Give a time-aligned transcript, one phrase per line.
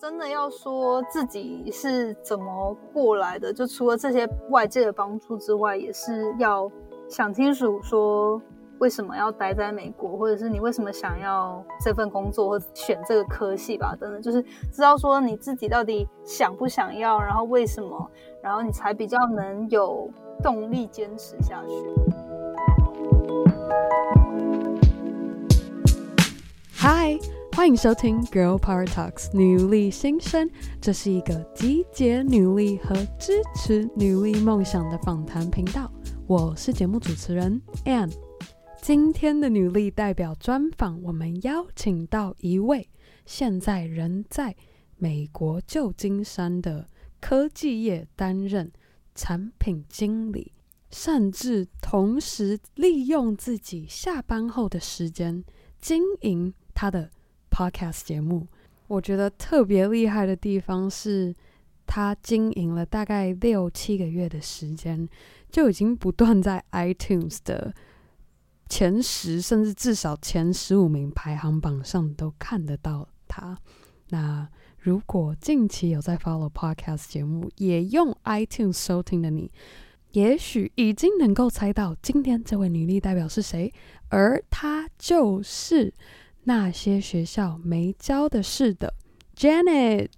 [0.00, 6.70] 真的要说自己是怎么过来的，就除了这些外界的帮助之外，也是要
[7.08, 8.40] 想清楚说
[8.78, 14.40] 为什么要待在美国，或者是你为什么想要这份工作或选这个科系吧，等等，就是
[14.72, 18.08] 知道说你自己到底想不想要，然后为什么，
[18.40, 20.08] 然后你才比较能有
[20.44, 21.74] 动力坚持下去。
[26.72, 27.18] 嗨。
[27.58, 30.48] 欢迎收听《Girl Power Talks》女力新生，
[30.80, 35.92] 这是一个集结女力和支持女力梦想的访谈频道。
[36.28, 38.14] 我是节目主持人 Anne。
[38.80, 42.88] 今天的女力代表专访，我们邀请到一位
[43.26, 44.54] 现在人在
[44.96, 46.86] 美国旧金山的
[47.20, 48.70] 科技业担任
[49.16, 50.52] 产品经理，
[50.92, 55.42] 甚至同时利用自己下班后的时间
[55.80, 57.10] 经营他的。
[57.58, 58.46] Podcast 节目，
[58.86, 61.34] 我觉得特别厉害的地方是，
[61.88, 65.08] 他经营了大概六七个月的时间，
[65.50, 67.74] 就已经不断在 iTunes 的
[68.68, 73.58] 前十，甚至至少前十五名排行榜上都看得到他。
[74.10, 79.50] 那如果近期有在 follow Podcast 节目，也用 iTunes 收听的你，
[80.12, 83.72] 也许已经能够猜到今天这位女力代表是谁，
[84.10, 85.92] 而她就是。
[86.48, 88.94] 那些学校没教的事的
[89.36, 90.08] Janet，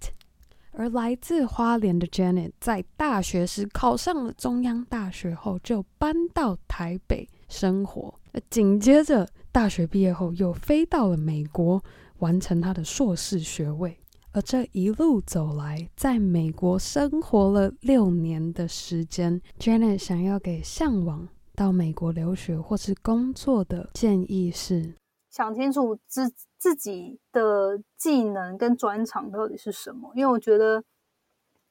[0.71, 8.17] 而来自花莲的 Janet 在大学时考上了中央大学后，就搬到台北生活。
[8.49, 11.83] 紧接着大学毕业后，又飞到了美国
[12.19, 13.97] 完成他的硕士学位。
[14.31, 24.93] 而这一路走来，在美国生活了六年的时间，Janet 想要给向往到美国留学或是工作的建议是。
[25.31, 30.83] 想清楚自自己的技能跟专长到底是什么，因为我觉得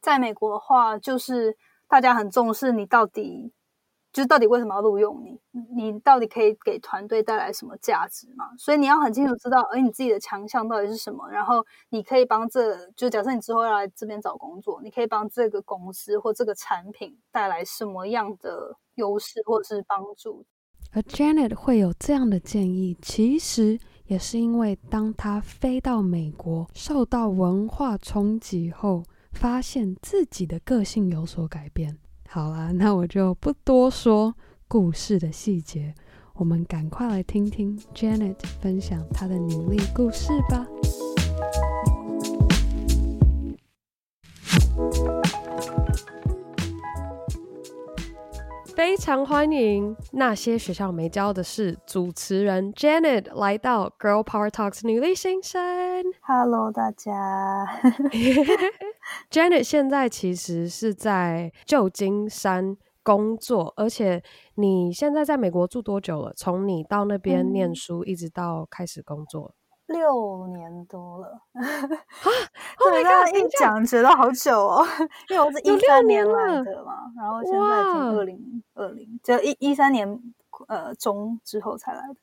[0.01, 3.53] 在美国的话，就是大家很重视你到底，
[4.13, 5.39] 就是到底为什么要录用你，
[5.77, 8.47] 你到底可以给团队带来什么价值嘛？
[8.57, 20.47] 所以你要很清楚知道，哎，你自己的强项到底是什么，然后你可以帮这，就假设你之后要来这边找工作，你可以帮这个公司或这个产品带来什么样的优势或者是帮助。
[20.93, 31.97] 而 Janet 会有这样的建议，其实也是因为当她飞到美国，受到文化冲击后，发现自己的个性有所改变。
[32.29, 34.35] 好啦，那我就不多说
[34.67, 35.95] 故事的细节，
[36.35, 40.67] 我们赶快来听听 Janet 分享她的努力故事吧。
[49.01, 56.05] 常欢迎那些学校没教的事主持人 Janet 来到 Girl Power Talks 女力新生。
[56.21, 57.67] Hello，大家。
[59.33, 64.23] Janet 现在其实是在旧金山工作，而且
[64.57, 66.35] 你现在在美国住多久了？
[66.37, 69.55] 从你到那边念书，一直到开始工作。
[69.91, 71.61] 六年多了，啊！
[72.91, 74.87] 对，刚刚一讲觉得好久哦，
[75.29, 80.21] 因为我是一三年来的嘛，然后现在是二零二零，就一一三年
[80.69, 82.17] 呃中之后才来的，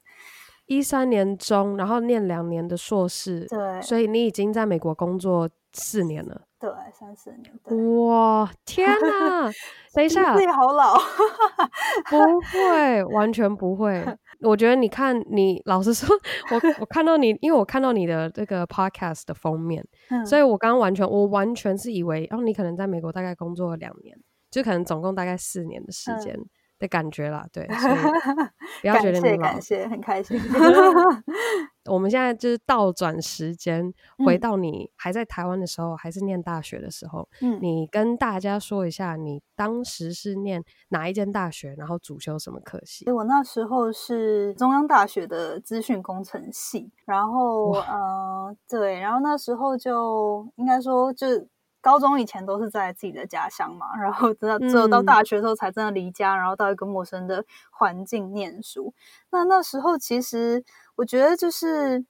[0.66, 6.42] 一三年中，然后念两年的硕士，对，所以你已经在美国工作四年了。
[6.60, 8.06] 对，三四年。
[8.08, 9.52] 哇，天哪！
[9.98, 10.94] 等一下，自己好老。
[12.08, 14.06] 不会，完全不会。
[14.42, 16.16] 我觉得你看，你老实说，
[16.52, 24.16] 我我看到你，因为我看到你的这个 podcast 的封面，嗯、所以我刚刚完全，我完全是以为，哦，你可能在美国大概工作了两年，
[24.52, 26.36] 就可能总共大概四年的时间。
[26.36, 26.46] 嗯
[26.80, 27.96] 的感觉啦，对，所以
[28.82, 30.40] 不要觉得你老，感谢，感谢，很开心。
[31.90, 33.94] 我们现在就是倒转时间，
[34.26, 43.10] 回到你还在台湾的时候，嗯、还是念大学的时候，嗯，你跟大家说一下，你当时是念哪一间大学，然后主修什么科系？
[43.10, 51.26] 我那时候是中央大学的资讯工程系，然后呃，对，然后那时候就应该说就。
[51.88, 58.94] 高中以前都是在自己的家乡嘛， 然后直到只有到大学的时候才真的离家，嗯、然后到一个陌生的环境念书。
[59.32, 60.62] 那那时候其实
[60.98, 62.04] 我觉得就是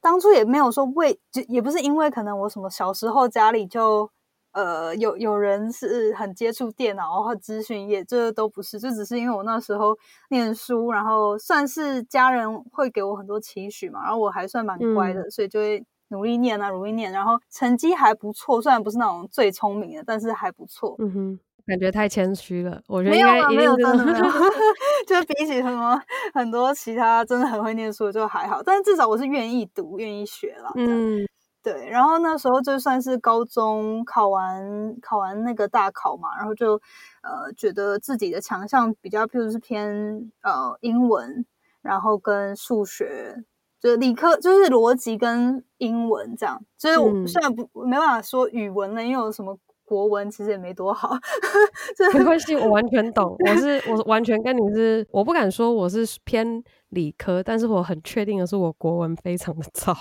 [0.00, 4.10] 当初也没有说为，就也不是因为可能我什么小时候家里就
[4.52, 9.94] 呃有有人是很接触电脑或资讯业，这都不是，就只是因为我那时候
[10.30, 15.84] 念书，然后算是家人会给我很多期许嘛，然后我还算蛮乖的，嗯、所以就会。
[16.08, 20.96] 努力念啊，努力念，然后成绩还不错，虽然不是那种最聪明的，但是还不错。
[20.98, 24.24] 嗯哼，感觉太谦虚了，我觉得没有啊，没有真的没有，
[25.06, 26.00] 就比起什么
[26.32, 30.72] 很多其他真的很会念书的就还好，但是至少我是愿意读、愿意学了。
[30.76, 31.26] 嗯，
[31.62, 36.80] 对，对，然后那时候就算是高中考完考完那个大考嘛，然后就
[37.22, 41.44] 呃觉得自己的强项比较，譬如是偏呃英文，
[41.82, 43.36] 然后跟数学，
[43.80, 49.58] 就是理科就是逻辑跟英文这样，就是我虽然不、嗯、没办法说语文了，因为有什么。
[49.88, 51.16] 国文其实也没多好，
[52.12, 53.34] 没关系，我完全懂。
[53.38, 59.94] 我是我完全跟你是，我不敢说我是偏理科，但是我很确定的是，我国文非常的 糟，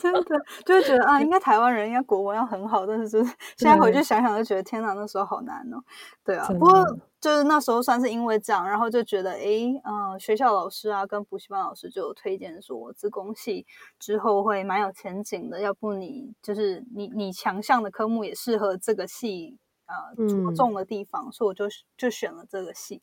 [0.00, 0.22] 真的
[0.64, 5.82] 就会觉得啊，应该台湾人应该国文要很好，但是就是现在回去想想就觉得天哪，那时候好难哦。
[6.24, 6.84] 对啊，不过
[7.20, 13.66] 就是那时候算是因为这样，然后就觉得哎，嗯、呃，学校老师啊跟补习班老师就有推荐说，自工系
[13.98, 21.66] 之后会蛮有前景的，要不你就是你你强项的科目也适合这个系啊着重的地方，嗯、所以我就
[21.96, 23.02] 就选了这个系。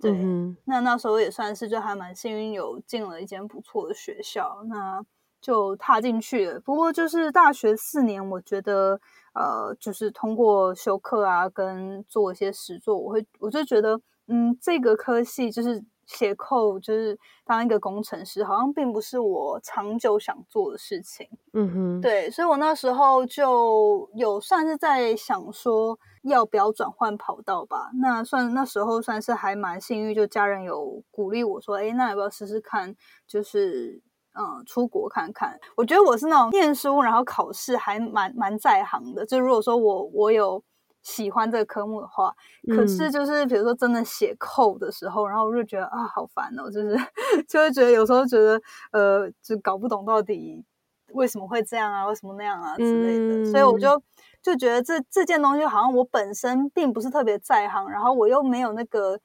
[0.00, 5.04] 对，嗯、那那时候也算是就还蛮幸运，有进了一间不错的学校，那
[5.40, 6.60] 就踏进去了。
[6.60, 9.00] 不过就是大学四年，我觉得
[9.34, 21.28] 呃，就是通过修课啊，跟做一些实作，我会我就觉得，嗯，这个科系就是写 code，就是当一个工程师，好像并不是我长久想做的事情。
[21.52, 25.98] 嗯哼，对，所以我那时候就有算是在想说。
[26.24, 27.90] 要不要转换跑道吧？
[27.98, 32.94] 那算那时候算是还蛮幸运，就家人有鼓励我说：“哎，那要不要试试看？
[33.26, 34.02] 就是
[34.34, 39.24] 嗯，出国看看。”我觉得我是那种念书然后考试还蛮蛮在行的。
[39.24, 40.62] 就如果说我我有
[41.02, 42.34] 喜欢这个科目的话，
[42.68, 46.96] 嗯、可是就是比如说真的写 code 的时候，然后我就觉得啊，好烦哦，就是
[47.48, 48.60] 就会觉得有时候觉得
[48.92, 50.64] 呃，就搞不懂到底
[51.12, 54.02] 为什么会这样啊，为什么那样啊之类的，嗯、所以我就。
[54.42, 59.20] 就觉得这这件东西好像我本身并不是特别在行，然后我又没有那个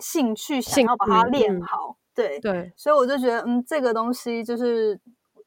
[0.00, 4.98] 兴趣想要把它练好，对对，所以我就觉得，嗯，这个东西就是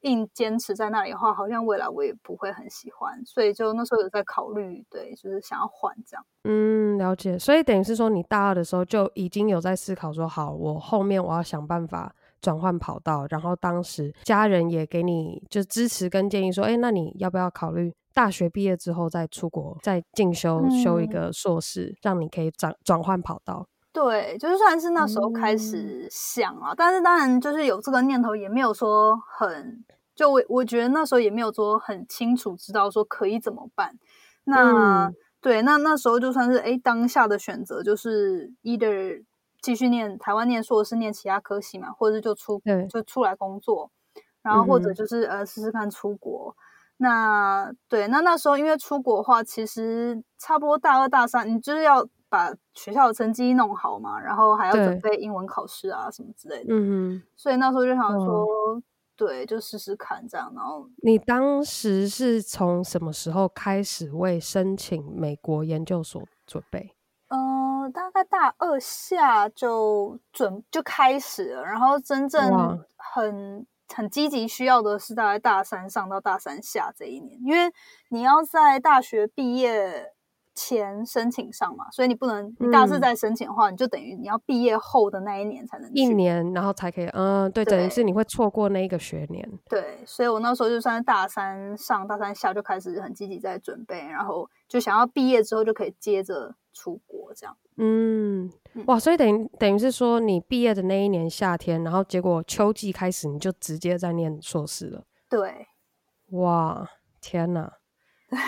[0.02, 6.24] 硬坚持在那里的话，好像未来我也不会很喜欢，所以就那时候有在考虑，对，就是想要换这样。
[6.44, 7.38] 嗯，了解。
[7.38, 17.92] 所以等于是说，你大二的时候就已经有在思考说，好，我后面我要想办法转换跑道，然后当时家人也给你就支持跟建议说，哎，那你要不要考虑？
[18.14, 23.64] 大学毕业之后再出国，再进修修一个硕士，嗯、让你可以转转换跑道。
[23.92, 33.98] 对，就是算是那时候开始想啊，嗯、但是当然就是有这个念头，也没有说很就我我觉得那时候也没有说很清楚知道说可以怎么办。
[34.44, 39.24] 那、嗯、对，那那时候就算是哎当下的选择，就是 either
[39.60, 43.90] 继续念台湾念硕士，念其他科系嘛，或者是就出就出来工作，
[44.42, 46.54] 然后或者就是、嗯、呃试试看出国。
[46.98, 56.72] 那对，那那时候因为出国的话，其实差不多大二大三，你就是要把学校的成绩弄好嘛，然后还要准备英文考试啊什么之类的。
[56.72, 57.22] 嗯哼。
[57.36, 58.82] 所以那时候就想说，哦、
[59.16, 60.52] 对，就试试看这样。
[60.54, 66.94] 然后你当时是从什么时候开始为申请美国研究所准备？
[67.28, 73.66] 嗯、呃，大概大二下就准就开始了，然后真正很。
[73.94, 77.72] 很积极需要的是大概大三上到大三下这一年，因为
[78.10, 80.12] 你要在大学毕业
[80.58, 89.48] 前申请上嘛，所以你不能你大四再申请的话，嗯、你就等于你要毕业后的那一年才能一年，然后才可以，嗯，对，对等于是你会错过那一个学年。
[89.68, 97.56] 对，所以我那时候就算是大三上大三下就开始很积极在准备，然后就想要毕业之后就可以接着出国这样。
[97.76, 98.50] 嗯。
[98.86, 105.02] 哇，所以等于等于是说，你毕业的那一年夏天，然后结果秋季开始，你就直接在念硕士了。
[105.28, 105.66] 对，
[106.30, 106.88] 哇，
[107.20, 107.77] 天哪！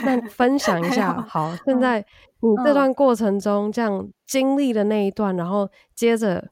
[0.05, 2.05] 那分享一下，好，现在
[2.41, 6.51] 你这段过程中这样经历的那一段，然后接着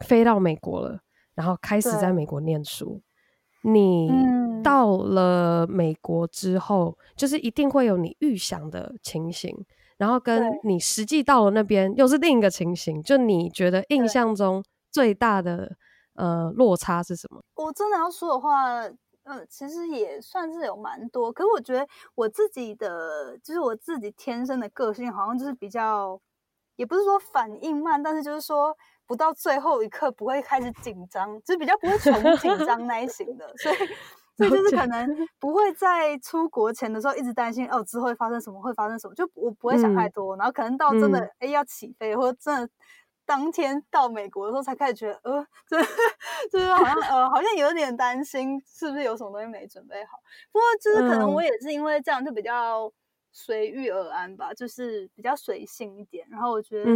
[0.00, 1.00] 飞到美国了，
[1.34, 3.00] 然后开始在美国念书。
[3.62, 4.10] 你
[4.64, 9.54] 到了美国之后，就是一定会有你预想的情形。
[9.98, 15.76] 然后跟你实际到了那边又是另一个情形，就你觉得印象中最大的
[16.14, 17.42] 呃落差是什么？
[17.56, 18.82] 我真的要说的话，
[19.30, 21.32] 呃，其实也算是有蛮多。
[21.32, 26.20] 可是我觉得我自己的，就是我自己天生的个性，好像就是比较，
[26.76, 33.76] 也不是说反应慢，但是就是说不到最后一刻不会开始紧张，就是比较不会穷紧张那一型的，所以。
[34.36, 40.34] 所以就是可能不会在出国前的时候一直担心哦，之后会发生什么，会发生什么，就我不会想太多。
[40.34, 42.70] 嗯、然后可能到真的哎、嗯、要起飞，或者真的
[43.30, 45.80] 当天到美国的时候，才开始觉得呃，这
[46.50, 50.18] 就是好像呃，好像有点担心是不是有什么东西没准备好。
[50.50, 52.92] 不过就是可能我也是因为这样就比较
[53.30, 56.26] 随遇而安吧，就是比较随性一点。
[56.28, 56.90] 然后我觉得，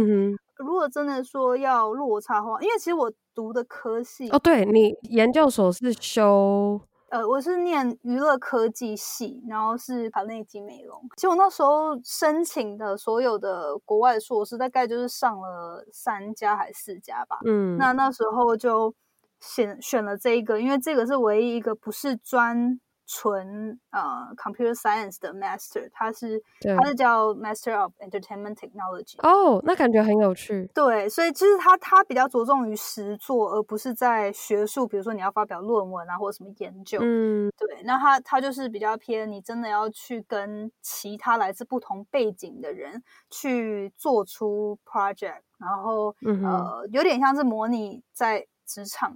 [0.57, 6.81] 如果真的说要落差的话，因为其实我读的科系哦，对，你研究所是修。
[7.15, 11.01] 呃，我是念娱乐科技系，然后是卡内基美容。
[11.15, 17.37] 其实我那时候申请的所有的国外硕士，大概就是上了三家还是四家吧。
[17.45, 18.93] 嗯，那那时候就
[19.39, 22.77] 选选了这一个，因为这个是唯一一个不是专。
[23.07, 24.01] 纯呃、
[24.35, 26.41] uh,，computer science 的 master，它是
[26.77, 29.15] 它是叫 Master of Entertainment Technology。
[29.19, 30.69] 哦，那感觉很有趣。
[30.73, 36.99] 对，所以就是他他比较着重于实作，而不是在学术，比如说你要发表论文啊，或者什么研究。
[37.01, 37.83] 嗯，对。
[37.83, 49.15] 那他他就是比较偏，你真的要去跟其他来自不同背景的人去做出 project，然后、嗯、呃，有点像是模拟在职场。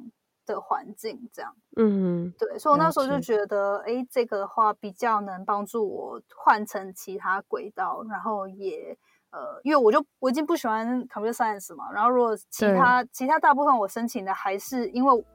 [0.54, 8.98] 的环境这样，嗯，对，所以我那时候就觉得，哎，这个的话比较能帮助我换成其他轨道，然后也
[9.32, 15.26] 呃，因为我就我已经不喜欢 computer science 嘛，然后如果其他其他大部分我申请的还是因为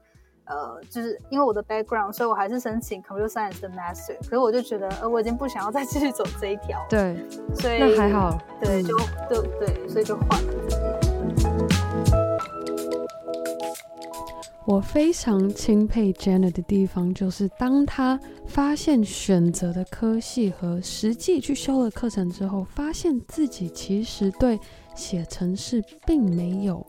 [0.47, 7.17] 呃，就是因为我的 background，所以我还是申请 computer science 的 master，可是我就觉得，呃，我已经不想要再继续走这一条，对，
[7.55, 8.95] 所以那还好，对，就
[9.27, 10.84] 对对，所以就换了。
[14.67, 24.59] 我非常钦佩 Jenna 的地方，就是当她发现选择的科系和实际去修了课程之后，发现自己其实对
[24.95, 26.83] 写程式并没有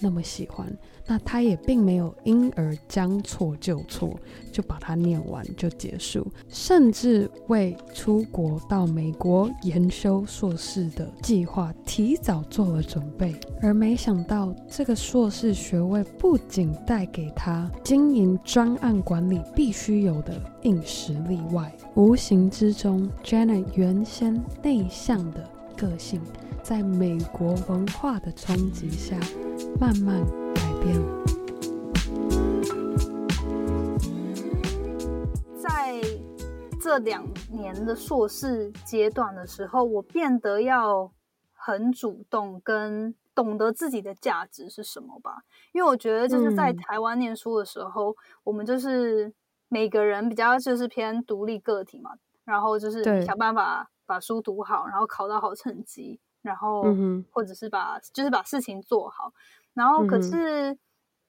[0.00, 0.76] 那么喜欢。
[1.10, 4.16] 那他也并没有因而将错就错，
[4.52, 13.34] 就把它念完就结束，甚至为出国到美国研修硕士的计划提早做了准备。
[13.60, 25.44] 而没想到，这个硕士学位不仅带给他经营专案管理必须有的硬实力外，无形之中，Janet 原先内向的
[25.76, 26.20] 个性，
[26.62, 29.18] 在美国文化的冲击下，
[29.80, 30.24] 慢慢。
[35.58, 36.00] 在
[36.80, 41.12] 这两年的硕士阶段的时候，我变得要
[41.52, 45.42] 很主动，跟懂得自己的价值是什么吧。
[45.72, 49.32] 因为我觉得就是在台湾念书的时候，嗯、我们就是
[49.68, 52.12] 每个人比较就是偏独立个体嘛，
[52.44, 56.82] 然后就是想办法把书读好，然后考到好成绩，然后
[57.30, 59.32] 或者是把就是把事情做好。
[59.74, 60.76] 然后，可是，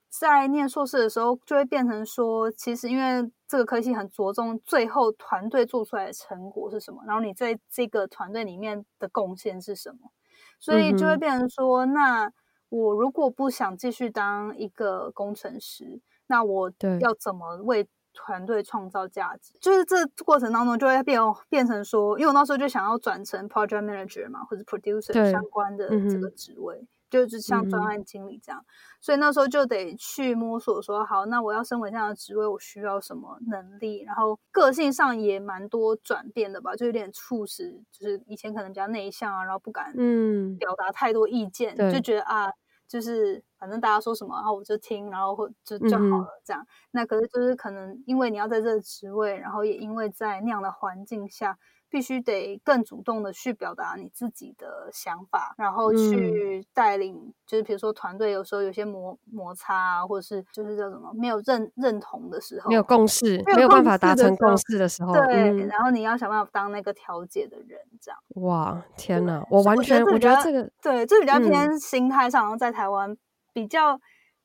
[0.10, 10.12] 在念硕士的时候，就会变成说，其实因为这个科系很着重最后团队做出来的成果是什么，然后你在这个团队里面的贡献是什么，
[10.60, 12.32] 所以就会变成说，那
[12.70, 19.54] 我如果不想继续当一个工程师，那我要怎么为团队创造价值？
[19.62, 26.86] 就是这过程当中就会变变成说，因为我那时候就想要转成 project manager 嘛，或者 producer 相关的这个职位。
[27.12, 28.66] 就是像专案经理这样，嗯、
[29.02, 34.02] 所以那时候就得去摸索说，好，那我要升为这样的职位，我需要什么能力？
[34.04, 42.50] 然后个性上也蛮多转变的吧，就有点促使，就是以前可能比较内向啊，然后不敢嗯表达太多意见，嗯、就觉得啊，
[42.88, 46.62] 就是反正大家说什么，然后我就听，然后或就就好了这样。
[46.64, 51.58] 嗯、那可是就是可能因为你要在这个职位，然后也因为在那样的环境下。
[51.92, 68.18] 必须得更主动的去表达你自己的想法，然后去带领，嗯、就是比如说团队有时候有些摩摩擦啊，或者是就是叫什么没有认认同的时候，没有共识，没有办法达成共识的时候，对，嗯、然后你要想办法当那个调解的人，这样。
[68.36, 73.18] 哇，天哪，我完全我觉得这个对，这比较偏心态上，然后在台湾
[73.52, 74.00] 比较。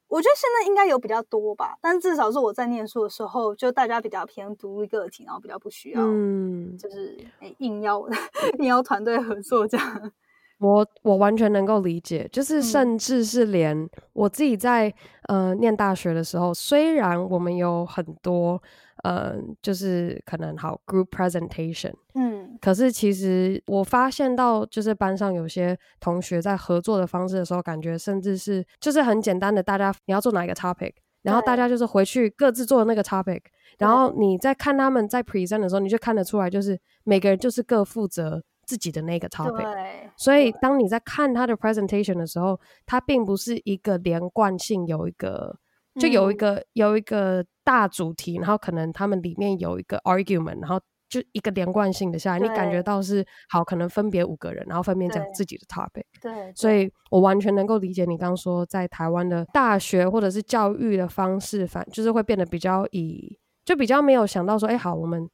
[0.08, 7.18] 我觉得现在应该有比较多吧，但至少是我在念书的时候，就大家比较偏独立个体，然后比较不需要，嗯，就是
[7.58, 8.06] 硬要
[8.58, 10.12] 硬要团队合作这样。
[10.58, 14.88] 我我完全能够理解，就是甚至是连我自己在、
[15.28, 18.62] 嗯、呃念大学的时候，虽然我们有很多。
[19.02, 33.42] 呃，就是可能好 group presentation，嗯，可是其实我发现到，就是班上有些同学在合作的方式的时候，感觉甚至是就是很简单的，大家你要做哪一个 topic，然后大家就是回去各自做那个 topic，
[33.78, 45.56] 然后你在看他们在 present 的时候，你就看得出来，就是每个人就是各负责自己的那个 topic，对，所以当你在看他的 presentation 的时候，它并不是一个连贯性，有一个
[45.98, 47.44] 就有一个、嗯、有一个。
[47.66, 56.04] 大主题，然后可能他们里面有一个 argument，然后就一个连贯性的下来，你感觉到是好，可能分别五个人，然后分别讲自己的 topic。
[56.22, 65.28] 对，对所以我完全能够理解你刚刚说在台湾的大学或者是教育的方式，反就是会变得比较以，就比较没有想到说，哎，好，我们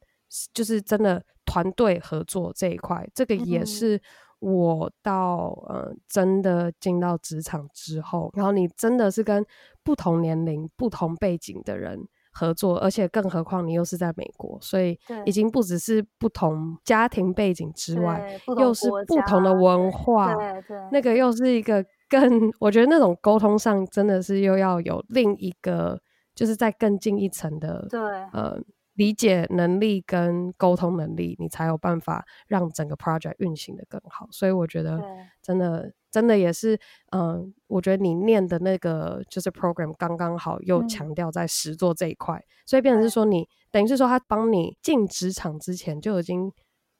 [0.55, 4.01] 就是真的团队合作这一块，这个也是
[4.43, 9.45] 我到、嗯、呃真的进到职场之后，然后你真的是跟
[9.83, 12.07] 不同年龄、不同背景的人。
[12.35, 26.01] 合作，而且更何况你又是在美国，所以已经不只是不同家庭背景之外，又是不同的文化，对对，那个又是一个更，我觉得那种沟通上真的是又要有另一个，
[26.33, 28.01] 就是在更进一层的，对，
[28.33, 28.59] 呃。
[28.95, 34.27] 理解能力跟沟通能力，你才有办法让整个 project 运行的更好。
[34.31, 35.01] 所以我觉得，
[35.41, 36.75] 真的，真的也是，
[37.11, 46.51] 嗯、呃，我觉得你念的那个就是 program 刚刚好，又强调在实作这一块，嗯、所以变成是说你，等于是说他帮你进职场之前就已经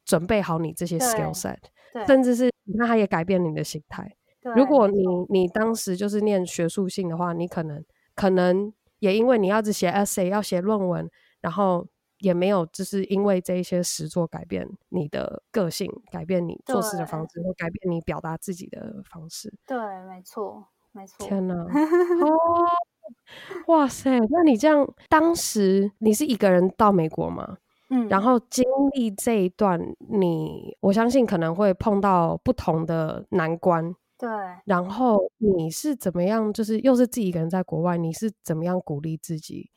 [0.04, 1.60] 准备好你这些 skill set，
[2.08, 4.12] 甚至是你看他也改变你的心态。
[4.56, 7.86] 如果你你当时就是念学术性的话，你可能
[8.16, 11.08] 可能也因为你要只写 essay 要写论文。
[11.44, 11.86] 然后
[12.20, 19.54] 也没有，就是因为这一些实作改变你的个性，改变你做事的方式，或改变你表达自己的方式。
[19.68, 21.28] 对，没错，没错。
[21.28, 21.54] 天哪！
[21.54, 21.68] 哦，
[23.68, 24.18] 哇塞！
[24.30, 27.58] 那你这样，当时你是一个人到美国吗？
[27.90, 28.08] 嗯。
[28.08, 33.94] 然后经历这一段，你我相信可能会碰到不同的难关。
[34.18, 34.30] 对。
[34.64, 36.54] 然后你是怎么样？
[36.54, 39.70] 就是又是自己一个人在国外，你是怎么样鼓励自己？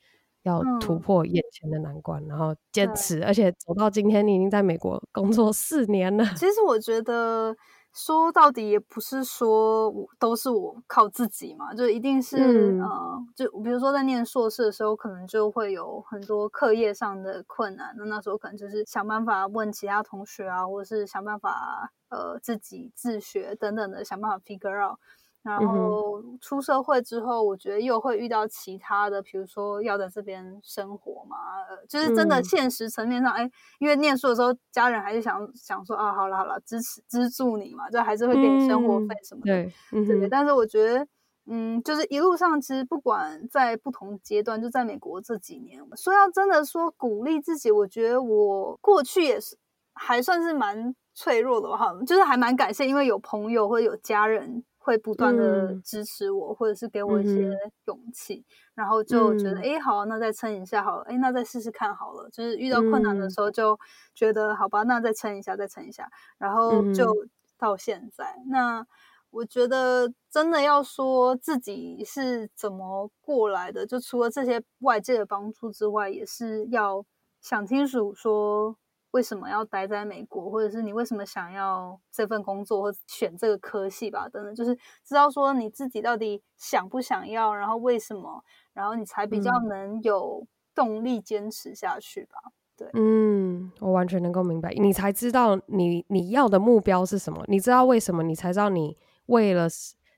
[0.49, 6.25] 要突破眼前的难关，嗯、然后坚持，而且走到今天，你已经在美国工作四年了。
[6.37, 7.57] 其实我觉得
[7.93, 24.99] 说到底也不是说我都是我靠自己嘛，就一定是、嗯、呃，就比如说在念硕士的时候，可能就会有很多课业上的困难，那那时候可能就是想办法问其他同学啊，或者是想办法呃自己自学等等的，想办法 figure out。
[25.47, 31.37] 然后出社会之后，我觉得又会遇到其他的，比如说要在这边生活嘛，
[31.71, 40.29] 呃，就是真的现实层面上，哎、嗯，因为念书的时候，家人还是想想说啊，好了好了，支持资助你嘛，就还是会给你生活费什么的，对、嗯，对。
[40.29, 41.07] 但是我觉得，
[41.47, 49.57] 嗯，就是一路上其实不管在不同阶段，就在美国这几年，说要真的说鼓励自己，我觉得我过去也是
[49.95, 54.65] 还算是蛮脆弱的哈，就是还蛮感谢，因为有朋友或者有家人。
[54.87, 62.31] 会不断的支持我，嗯，或者是给我一些勇气，嗯，然后就觉得，哎，好，那再撑一下好了，哎，那再试试看好了。
[62.31, 63.77] 就是遇到困难的时候，就
[64.15, 66.09] 觉得，嗯，好吧，那再撑一下，再撑一下，
[66.39, 67.13] 然后就
[67.59, 68.37] 到现在。
[68.47, 68.87] 嗯，那
[69.31, 77.05] 我觉得，真的要说自己是怎么过来的，就除了这些外界的帮助之外，也是要
[77.41, 78.77] 想清楚说。
[79.17, 84.29] 为什么要待在美国，或者是你为什么想要这份工作，或选这个科系吧？
[84.29, 84.75] 等等，就是
[85.07, 92.53] 知道说你自己到底想不想要，然后为什么，然后你才比较能有动力坚持下去吧？
[92.77, 98.99] 对，嗯，我完全能够明白，你才知道你你要的目标是什么，你知道为什么，你才知道你
[99.29, 99.67] 为了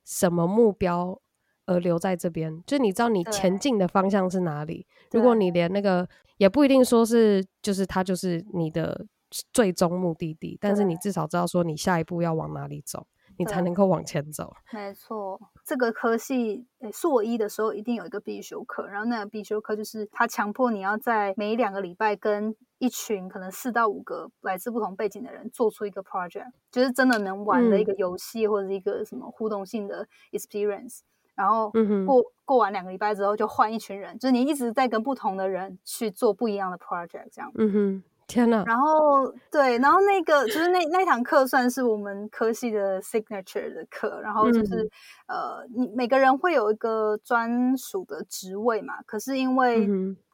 [0.04, 1.20] 什么目标
[1.68, 4.84] 而留在这边，就你知道你前进的方向是哪里。
[5.12, 6.08] 如果你连那个。
[6.38, 9.04] 也不一定说是，就是它就是你的
[9.52, 14.54] 最终目的地，但是你至少知道说你下一步要往哪里走，你才能够往前走。
[14.72, 31.00] 没错，这个科系诶，硕一的时候一定有一个必修课，然后那个必修课就是他强迫你要在每两个礼拜跟一群可能四到五个来自不同背景的人做出一个 project，就是真的能玩的一个游戏或者一个什么互动性的 experience。
[31.38, 32.06] 然后过、嗯、
[32.44, 37.48] 过完两个礼拜之后，就换一群人，就是你一直在跟不同的人去做不一样的 project，这样。
[37.54, 38.64] 嗯哼，天哪！
[38.66, 44.82] 然后对，然后那个就是那那堂课算是我们科系的 signature 的课，然后就是、
[45.28, 48.94] 嗯、呃，你每个人会有一个专属的职位嘛。
[49.06, 49.88] 可是因为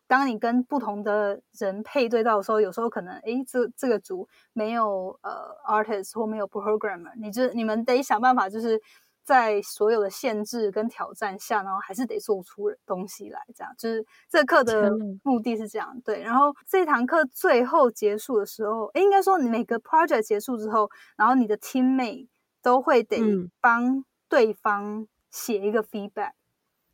[0.07, 8.81] 当你跟不同的人配对到的时候，有时候可能诶，这这个组没有呃 artist 或没有 programmer，你就你们得想办法就是。
[9.25, 14.91] 在所有的限制跟挑战下，然后还是得做出东西来，这样就是这课的
[15.23, 15.99] 目的是这样。
[16.05, 22.29] 对，然后这堂课最后结束的时候，诶，应该说你每个 project 结束之后，然后你的 teammate
[22.63, 23.19] 都会得
[23.61, 26.35] 帮对方写一个 feedback，、嗯、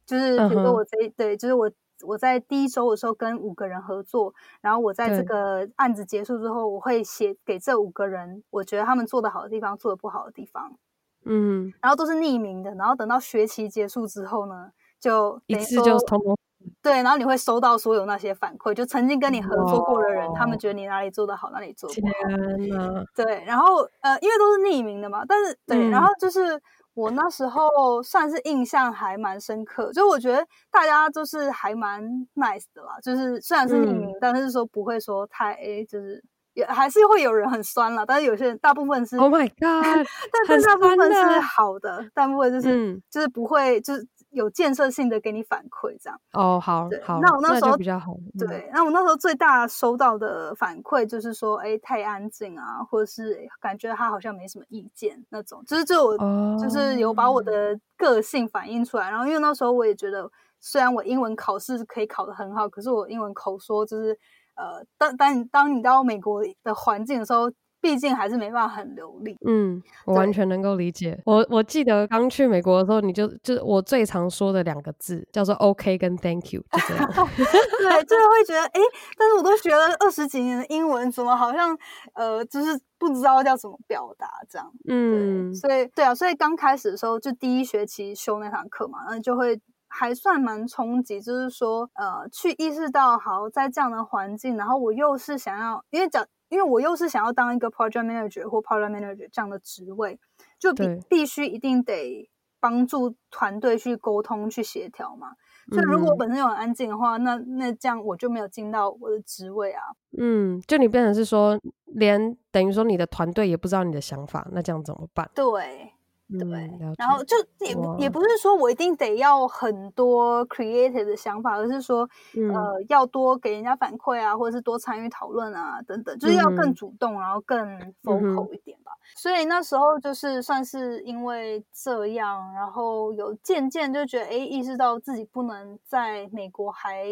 [0.06, 1.14] 就是比如说我这、uh -huh.
[1.16, 1.70] 对，就是我
[2.02, 10.78] 我在第一周的时候跟五个人合作，然后我在这个案子结束之后，我会写给这五个人，我觉得他们做的好的地方，做的不好的地方。
[11.24, 16.36] 嗯，然后都是匿名的，然后等到学期结束之后呢，就一次就通通
[16.82, 22.12] 对，然后你会收到所有那些反馈，就曾经跟你合作过的人，他们觉得你哪里做的好，哪里做不好。
[22.56, 23.04] 天哪！
[23.14, 26.60] 对，然后呃，因为都是匿名的嘛，但是对、嗯，然后就是
[26.94, 32.02] 我那时候算是印象还蛮深刻，就我觉得大家就是还蛮
[32.34, 36.22] nice 的啦，就是虽然是匿名，嗯、但是说不会说太就是。
[36.60, 40.06] 也还是会有人很酸了，但是有些人大部分是，Oh my God，
[40.48, 46.20] 但是大部分是好的，大部分就是、嗯、就是不会就是有建设性的给你反馈，这样。
[46.34, 48.12] 哦，好，对好，那我那时候比较好。
[48.12, 59.10] 嗯、对，那我那时候最大收到的反馈就是说，哎，太安静啊，或者是感觉他好像没什么意见那种，就是就我、哦、就是有把我的个性反映出来。
[59.10, 64.16] 然后因为那时候我也觉得，虽然我英文考试可以考得很好，可是我英文口说就是，
[64.60, 67.50] 呃，当当你当你到美国的环境的时候。
[67.82, 69.34] 毕竟还是没办法很流利。
[69.46, 71.18] 嗯，我完全能够理解。
[71.24, 77.06] 我我记得刚去美国的时候，你就就我最常说的两个字叫做 “OK” 跟 “Thank you”，就这样。
[77.08, 78.80] 对，就是会觉得哎，
[79.16, 81.74] 但是我都学了二十几年的英文，怎么好像
[82.12, 84.70] 呃，就是不知道要怎么表达这样。
[84.86, 89.58] 嗯，所以对啊，所以刚开始的时候就第一学期修那堂课嘛，那就会
[89.90, 96.26] 还算蛮冲击，就是说呃，去意识到好在这样的环境，然后我又是想要，因为讲。
[96.50, 100.18] 因为我又是想要当一个 project manager 或 project manager 这样的职位，
[100.58, 105.28] 就必必须一定得帮助团队去沟通、去协调嘛。
[105.70, 109.80] 所以如果我本身有很安静的话，嗯、那那这样我就没有尽到我的职位啊。
[110.18, 115.30] 嗯，就你变成是说，连等于说你的团队也不知道你的想法，那这样怎么办？
[115.32, 115.92] 对。
[116.38, 127.58] 对，然后就也也不是说我一定得要很多 creative 的想法，而是说，嗯、呃，要多给人家反馈啊，或者是多参与讨论啊，等等，就是要更主动，嗯、然后更
[128.04, 128.92] vocal 一点吧。
[128.92, 137.06] 嗯、所以那时候就是算是因为这样，然后有渐渐就觉得，哎，意识到自己不能在美国还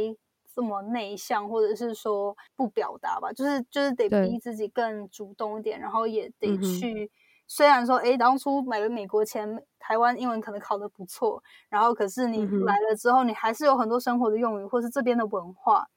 [0.55, 7.11] 这么内向，或者是说不表达吧，就是就是得逼自己更主动一点，然后也得去。
[7.49, 15.89] 嗯虽然说，哎，当初买了美国钱，台湾英文可能考得不错，然后可是你来了之后，嗯、你还是有很多生活的用语，或是这边的文化，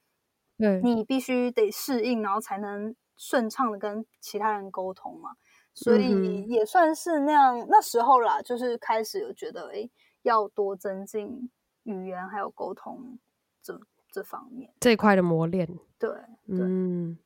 [0.56, 5.32] 对，你必须得适应，然后才能顺畅的跟其他人沟通嘛。
[5.74, 9.86] 所以也算是那样，那时候啦，就是开始有觉得，哎，
[10.22, 11.50] 要多增进
[11.82, 13.18] 语言还有沟通
[13.62, 13.78] 这
[14.10, 15.66] 这方面这一块的磨练。
[15.98, 16.08] 对，
[16.46, 17.18] 对嗯。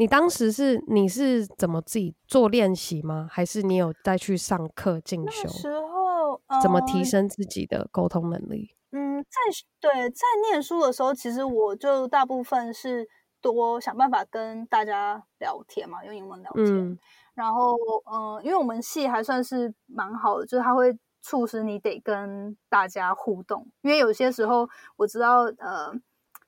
[0.00, 3.28] 你当时是你是怎么自己做练习吗？
[3.30, 5.42] 还是你有再去上课进修？
[5.44, 8.74] 那时候、呃、怎么提升自己的沟通能力？
[8.92, 9.38] 嗯，在
[9.78, 13.06] 对在念书的时候，其实我就大部分是
[13.42, 16.66] 多想办法跟大家聊天嘛，用英文聊天。
[16.66, 16.98] 嗯、
[17.34, 17.76] 然后
[18.10, 23.68] 嗯、呃，因为我们系还算是蛮好的，就是他会促使你得跟大家互动。
[23.82, 25.92] 因为有些时候我知道呃。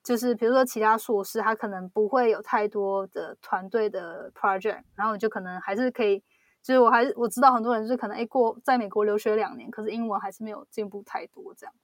[0.03, 6.19] 就是比如说其他硕士，他可能不会有太多的团队的 project，然后就可能还是可以，
[6.61, 11.75] 就是我还是我知道很多人就是可能哎过在美国留学两年，可是英文还是没有进步太多这样。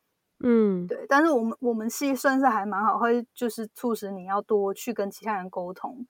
[0.40, 1.06] 嗯，对。
[1.08, 6.04] 但是我们我们系算是还蛮好，会就是促使你要多去跟其他人沟通。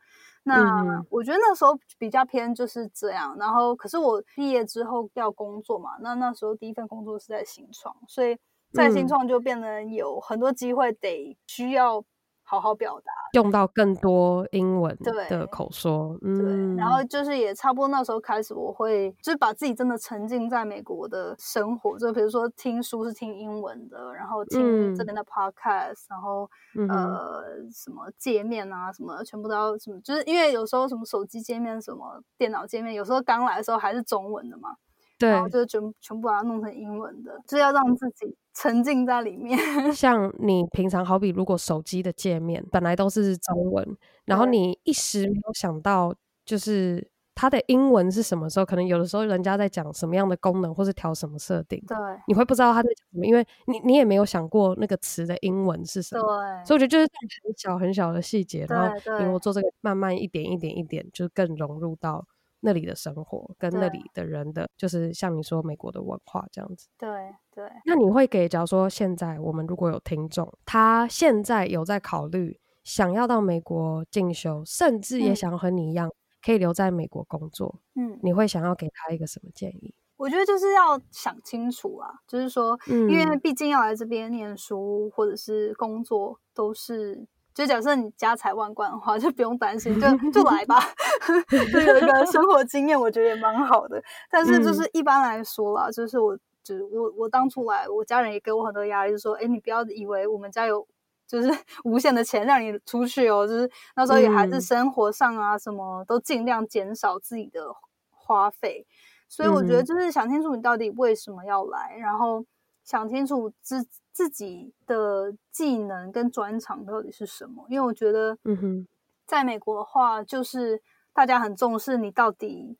[0.45, 3.37] 那我觉得那时候比较偏就是这样。
[3.39, 8.39] 然后可是我毕业之后要工作嘛，那那时候第一份工作是在新创，所以。
[8.73, 12.05] 在新创就变得有很多机会，得需要
[12.43, 16.17] 好好表达，用到更多英文的口说。
[16.21, 34.77] 对，嗯、对，然后就是也差不多那时候开始，我会就是把自己真的沉浸在美国的生活，就比如说听书是听英文的，然后听这边的 podcast，、嗯、然后、嗯、呃什么界面啊什么全部都要什么，就是因为有时候什么手机界面、什么电脑界面，有时候刚来的时候还是中文的嘛。
[35.19, 39.57] 对，然后就全全部把它弄成英文的，就是要让自己沉浸在里面。
[39.95, 46.13] 像你平常好比如果手机的界面本来都是中文，然后你一时没有想到，
[46.45, 48.67] 就是它的英文是什么时候？
[48.67, 56.23] 可能有的时候人家在讲什么样的功能，或是调什么设定，对，你会不知道他在讲什么，因为你你也没有想过那个词的英文是什么。
[56.23, 62.27] 对，所以我觉得就是很小很小的细节，然后因为我做这个慢慢一点一点一点，就是更融入到。
[62.61, 66.89] 那里的生活跟那里的人的，就是像你说美国的文化这样子。
[66.99, 67.09] 对
[67.55, 67.65] 对。
[67.85, 76.11] 那你会给，假如说现在我们如果有听众，他现在有在考虑想要到美国进修，甚至也想要和你一样
[76.45, 79.95] 可以留在美国工作，嗯，你会想要给他一个什么建议？
[80.17, 87.27] 我觉得就是要想清楚啊，就是说，嗯、因为毕竟要来这边念书或者是工作都是。
[87.59, 90.79] 就假设你家财万贯的话，就不用担心，就就来吧。
[91.73, 94.01] 就有一个 生活经验，我觉得也蛮好的。
[94.31, 100.87] 但是就是一般来说啦，就是我，就是我，我当初来，我家人也给我很多压力，就说：“哎，你不要以为我们家有
[101.27, 101.49] 就是
[101.83, 107.75] 无限的钱让你出去哦。”就是那时候也还是生活上啊，什么都尽量减少自己的
[108.09, 108.87] 花费。
[109.29, 112.45] 所以我觉得就是想清楚你到底为什么要来，然后
[112.85, 113.85] 想清楚自。
[114.19, 117.65] 自己的技能跟专长到底是什么？
[117.69, 118.89] 因为我觉得，嗯哼，
[119.25, 122.77] 在美国的话，就是大家很重视你到底，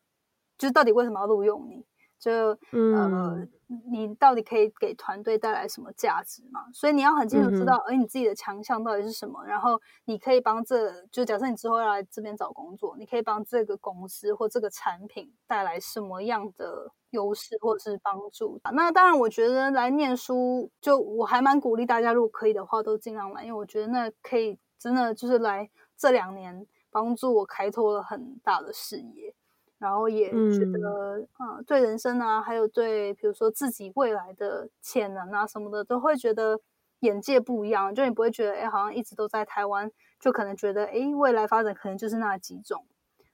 [0.59, 1.87] 就是到底为什么要录用你。
[2.19, 3.49] 就、嗯、呃，
[3.91, 6.65] 你到底可以给团队带来什么价值嘛？
[6.73, 18.59] 所以你要很清楚知道，哎、嗯，你自己的强项到底是什么，然后你可以帮这，就假设你之后要来这边找工作，你可以帮这个公司或这个产品带来什么样的优势或者是帮助。
[18.73, 29.35] 那当然，我觉得来念书，就我还蛮鼓励大家，如果可以的话，都尽量来，因为我觉得那可以真的就是来这两年帮助我开拓了很大的视野。
[29.79, 36.61] 然后也觉得，嗯，呃、对人生啊，还有对，比如说自己未来的潜能啊什么的，都会觉得
[37.01, 37.95] 眼界不一样。
[37.95, 42.85] 就你不会觉得，哎，好像一直都在台湾，就可能觉得，哎，未来发展可能就是那几种。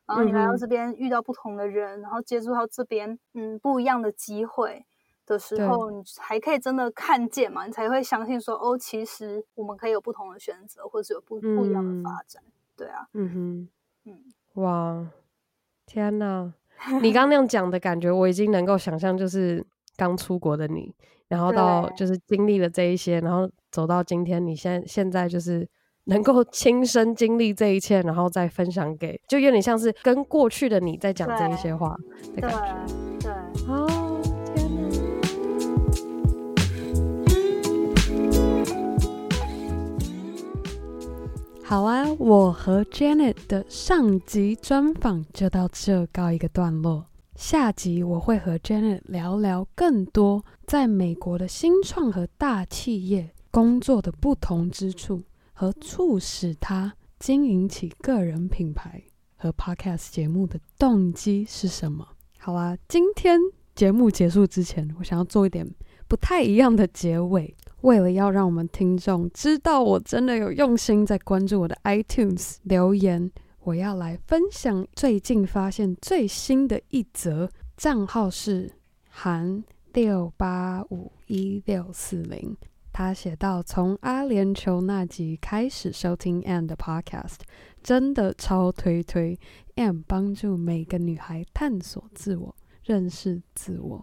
[0.07, 4.85] 然后你来到这边，遇到不同的人，然后接触到这边，嗯，不一样的机会
[5.25, 12.43] 的时候，你还可以真的看见嘛，你才会相信说，哦，其实我们可以有不同的选择，或者有不不一样的发展。
[12.77, 13.31] 对啊，嗯
[14.05, 14.23] 哼，嗯，
[14.63, 15.09] 哇。
[15.87, 16.53] 天呐，
[17.03, 19.65] 你刚刚那样讲的感觉，我已经能够想象，就是
[19.97, 20.95] 刚出国的你，
[21.29, 25.69] 然后到就是经历了这一些，然后走到今天，你现现在就是
[26.05, 31.97] 能够亲身经历这一切，然后再分享给，就有点像是跟过去的你在讲这一些话
[32.35, 32.87] 的感觉。
[33.21, 33.33] 对，
[33.67, 33.84] 对，
[41.65, 41.83] 好。
[41.83, 47.07] 啊，我和 Janet 的上集专访就到这告一个段落。
[47.37, 55.23] 下集我会和 Janet 聊聊更多在美国的新创和大企业工作的不同之处，
[55.53, 59.03] 和促使他经营起个人品牌
[59.37, 62.07] 和 Podcast 节目的动机是什么。
[62.39, 63.41] 好啊，今天
[63.75, 65.69] 节目结束之前，我想要做一点
[66.07, 67.57] 不太一样的结尾。
[67.85, 78.73] 为了要让我们听众知道我真的有用心在关注我的 iTunes 留言，我要来分享最近发现最新的一则，账号是
[79.11, 82.57] 韩六八五一六四零。
[82.91, 87.41] 他写道：从阿联酋那集开始收听 a n d Podcast，
[87.83, 89.39] 真的超推推
[89.75, 94.03] a n d 帮助每个女孩探索自我，认识自我。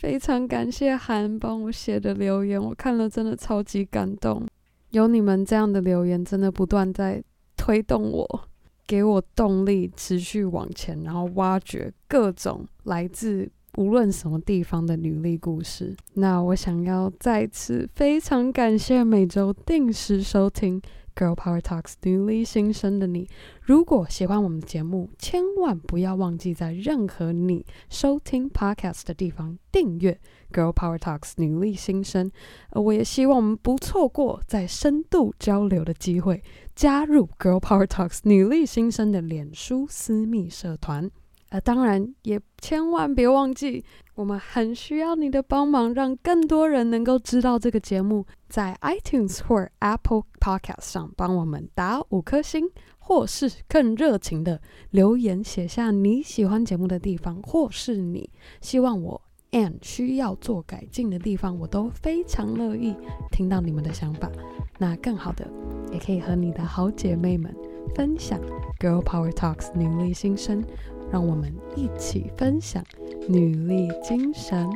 [0.00, 4.46] 非常感谢韩帮我写的留言，我看了真的超级感动。
[4.92, 7.22] 有你们这样的留言，真的不断在
[7.54, 8.48] 推动我，
[8.86, 15.94] 给我动力，持续往前，然后挖掘各种来自无论什么地方的女力故事。
[16.14, 20.80] 那我想要再次非常感谢每周定时收听。
[21.14, 23.28] Girl Power Talks 女力新生的你，
[23.62, 30.18] 如果喜欢我们的节目，千万不要忘记在任何你收听 Podcast 的地方订阅
[30.52, 32.30] Girl Power Talks 女力新生。
[32.70, 36.42] 而我也希望我们不错过在深度交流的机会，
[36.74, 41.10] 加入 Girl Power Talks 女力新生的脸书私密社团。
[41.50, 43.84] 呃，当然也千万别忘记，
[44.14, 54.60] 我们很需要你的帮忙，让更多人能够知道这个节目，在 iTunes 或 Apple Podcast 上帮我们打五颗星，或是更热情的
[54.90, 62.94] 留言写下你喜欢节目的地方，或是你希望我 and 需要做改进的地方，我都非常乐意
[63.32, 64.30] 听到你们的想法。
[64.78, 65.46] 那更好的，
[65.92, 67.52] 也可以和你的好姐妹们
[67.94, 68.40] 分享
[68.78, 70.64] Girl Power Talks 女力新生。
[71.12, 72.84] 让我们一起分享
[73.28, 74.70] 女力精神。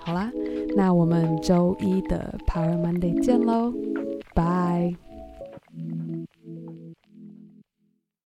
[0.00, 0.30] 好啦，
[0.76, 3.72] 那我们周一的 Power Monday 见喽，
[4.34, 4.94] 拜。